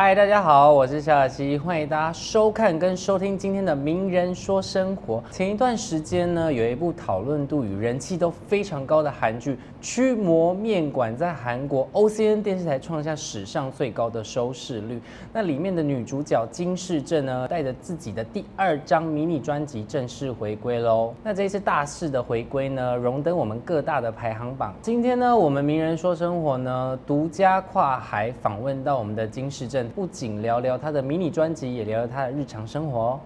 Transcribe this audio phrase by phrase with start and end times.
[0.00, 5.16] 嗨，大家好，我是小西，欢迎大家收看跟收听今天的《名人说生活》。
[5.32, 15.02] 前一段时间呢，有一部讨论度与人气都非常高的韩剧《驱魔面馆》在韩国 OCN 电视台创下史上最高的收视率。
[15.32, 21.12] 那里面的女主角金世正呢，带着自己的第二张迷你专辑正式回归喽。
[21.24, 24.72] 那这一次大势的回归呢，荣登我们各大的排行榜。
[24.80, 29.87] 今天呢，我们《名人说生活》呢，独家跨海访问到我们的金世正。
[29.95, 33.19] 不仅聊聊他的迷你专辑，也聊聊他的日常生活哦。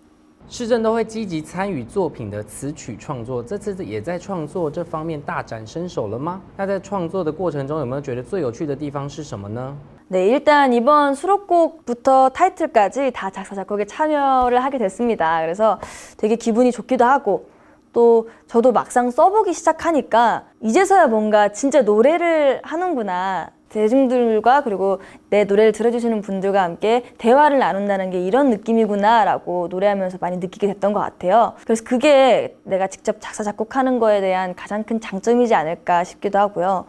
[0.51, 6.41] 市政都会积极参与作品的词曲创作，这次也在创作这方面大展身手了吗？
[6.57, 9.77] 那在创作的过程中有没有觉得最有趣的地方是什么呢？
[10.14, 15.42] 네, 일단 이번 수록곡부터 타이틀까지 다 작사 작곡에 참여를 하게 됐습니다.
[15.42, 15.80] 그래서
[16.18, 17.50] 되게 기분이 좋기도 하고
[17.94, 23.50] 또 저도 막상 써보기 시작하니까 이제서야 뭔가 진짜 노래를 하는구나.
[23.74, 30.68] 대중들과 그리고 내 노래를 들어주시는 분들과 함께 대화를 나눈다는 게 이런 느낌이구나라고 노래하면서 많이 느끼게
[30.68, 31.54] 됐던 것 같아요.
[31.64, 36.86] 그래서 그게 내가 직접 작사 작곡하는 거에 대한 가장 큰 장점이지 않을까 싶기도 하고요.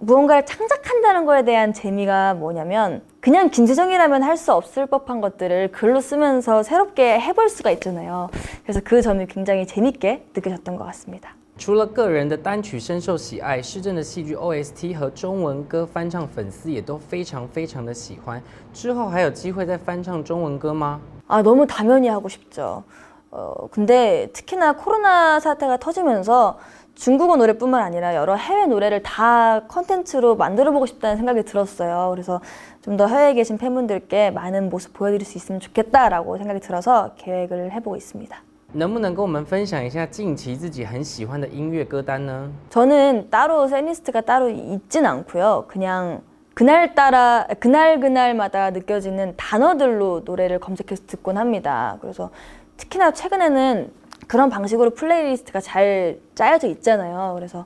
[0.00, 6.64] 무언가를 창작한다는 거에 대한 재미가 뭐냐면 그냥 김세정이라면 할 수 없을 법한 것들을 글로 쓰면서
[6.64, 8.28] 새롭게 해볼 수가 있잖아요.
[8.64, 11.36] 그래서 그 점이 굉장히 재밌게 느껴졌던 것 같습니다.
[11.57, 18.41] 除了个人的单曲深受喜爱，市政的戏剧 OST 和中文歌翻唱粉丝也都非常非常的喜欢。
[18.73, 21.01] 之后还有机会再翻唱中文歌吗？
[21.27, 22.83] 아 너무 당연히 하고 싶죠.
[23.29, 26.57] 어 근데 특히나 코로나 사태가 터지면서
[26.95, 32.09] 중국어 노래뿐만 아니라 여러 해외 노래를 다 컨텐츠로 만들어 보고 싶다는 생각이 들었어요.
[32.11, 32.41] 그래서
[32.81, 37.95] 좀 더 해외에 계신 팬분들께 많은 모습 보여드릴 수 있으면 좋겠다라고 생각이 들어서 계획을 해보고
[37.97, 38.35] 있습니다.
[38.73, 42.51] 能不能跟我们分享一下近期自己很喜欢的音乐歌单呢？
[42.69, 45.65] 저는 따로 셀리스트가 따로 있진 않고요.
[45.67, 46.21] 그냥
[46.53, 51.97] 그날따라 그날 그날마다 느껴지는 단어들로 노래를 검색해서 듣곤 합니다.
[52.01, 52.29] 그래서
[52.77, 53.91] 특히나 최근에는
[54.27, 57.31] 그런 방식으로 플레이리스트가 잘 짜여져 있잖아요.
[57.35, 57.65] 그래서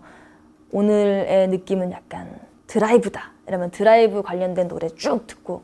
[0.71, 2.29] 오늘의 느낌은 약간
[2.67, 3.31] 드라이브다.
[3.47, 5.63] 이러면 드라이브 관련된 노래 쭉 듣고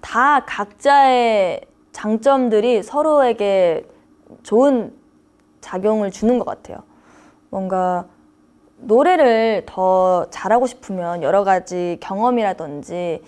[0.00, 1.62] 다 각자의
[1.92, 3.84] 장점들이 서로에게
[4.42, 4.92] 좋은
[5.60, 6.82] 작용을 주는 것 같아요.
[7.50, 8.06] 뭔가
[8.78, 13.22] 노래를 더 잘하고 싶으면 여러 가지 경험이라든지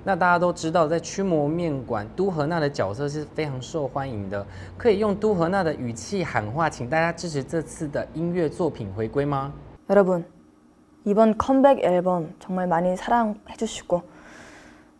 [0.04, 4.46] 那大家都知道，在驱魔面馆，都荷娜的角色是非常受欢迎的。
[4.76, 9.52] 可以用都荷娜的语气喊话，请大家支持这次的音乐作品回归吗？
[9.90, 10.24] 여러분
[11.04, 14.02] 이번 컴백 앨범 정말 많이 사랑해 주시고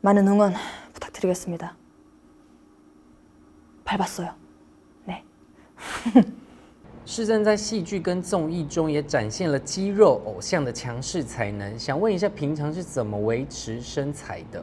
[0.03, 0.55] 많은 응원
[0.93, 1.75] 부탁드리겠습니다.
[3.85, 4.31] 밟았어요.
[5.07, 5.23] 네.
[7.07, 14.63] 世正在戏剧跟综艺中也展现了肌肉偶像的强势才能，想问一下，平常是怎么维持身材的？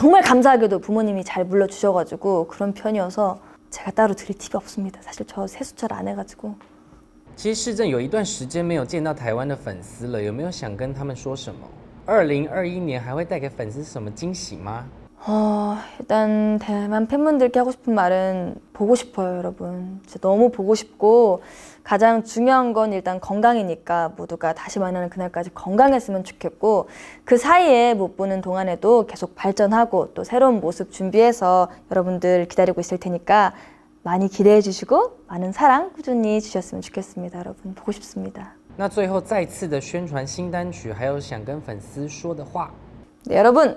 [0.00, 3.38] 정말 감사하게도 부모님이 잘 물려주셔가지고 그런 편이어서
[3.70, 5.00] 제가 따로 드릴 팁이 없습니다.
[5.02, 6.54] 사실 저 세수잘 안 해가지고
[7.34, 11.60] 其实世正有一段时间没有见到台湾的粉丝了，有没有想跟他们说什么？
[12.06, 14.86] 二零二一年还会带给粉丝什么惊喜吗？
[15.28, 20.00] 어, 일단 대만 팬분들께 하고 싶은 말은 보고 싶어요, 여러분.
[20.06, 21.42] 진짜 너무 보고 싶고
[21.82, 26.88] 가장 중요한 건 일단 건강이니까 모두가 다시 만나는 그날까지 건강했으면 좋겠고
[27.24, 33.54] 그 사이에 못 보는 동안에도 계속 발전하고 또 새로운 모습 준비해서 여러분들 기다리고 있을 테니까
[34.02, 37.74] 많이 기대해 주시고 많은 사랑 꾸준히 주셨으면 좋겠습니다, 여러분.
[37.74, 38.54] 보고 싶습니다.
[38.76, 42.70] 那最后再次的宣传新单曲，还有想跟粉丝说的话。
[43.24, 43.76] 네, 여러분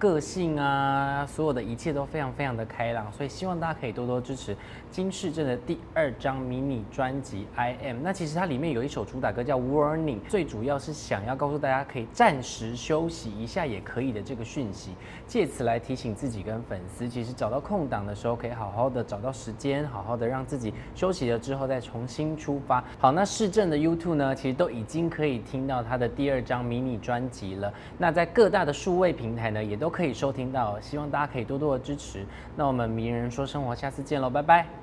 [0.00, 3.12] 个性啊，所有的一切都非常非常的开朗。
[3.12, 4.56] 所以希望大家可以多多支持
[4.90, 7.96] 金世正的第二张迷你专辑《I Am》。
[8.02, 14.92] 那其实它里面有一首主打歌叫《Warning》，最主要是想要告诉大家可以暂时休息一下也可以的这个讯息，
[15.26, 22.82] 借此来提醒自己跟粉丝，其实找到空档的时候可以好好的找到时间，好好的让自己休息了之后再重新出发。
[22.98, 27.70] 好，那市政的 YouTube 呢，其实都已经可以听到他的第二张迷你专辑了。
[27.98, 30.80] 那在各大的数位平台呢，也都都可以收听到。
[30.80, 32.24] 希望大家可以多多的支持。
[32.54, 34.79] 那我们名人说生活，下次见喽，拜拜。